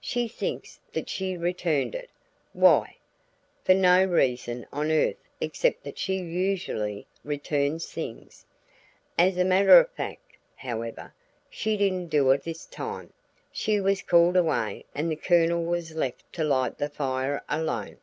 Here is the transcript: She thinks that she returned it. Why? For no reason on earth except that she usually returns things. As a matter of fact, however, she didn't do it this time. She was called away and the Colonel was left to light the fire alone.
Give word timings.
She 0.00 0.26
thinks 0.26 0.80
that 0.94 1.10
she 1.10 1.36
returned 1.36 1.94
it. 1.94 2.08
Why? 2.54 2.96
For 3.62 3.74
no 3.74 4.02
reason 4.06 4.66
on 4.72 4.90
earth 4.90 5.18
except 5.38 5.84
that 5.84 5.98
she 5.98 6.16
usually 6.16 7.06
returns 7.22 7.84
things. 7.92 8.46
As 9.18 9.36
a 9.36 9.44
matter 9.44 9.78
of 9.78 9.90
fact, 9.90 10.38
however, 10.54 11.12
she 11.50 11.76
didn't 11.76 12.08
do 12.08 12.30
it 12.30 12.42
this 12.42 12.64
time. 12.64 13.12
She 13.52 13.78
was 13.78 14.00
called 14.00 14.38
away 14.38 14.86
and 14.94 15.10
the 15.12 15.16
Colonel 15.16 15.62
was 15.62 15.94
left 15.94 16.32
to 16.32 16.42
light 16.42 16.78
the 16.78 16.88
fire 16.88 17.42
alone. 17.46 17.98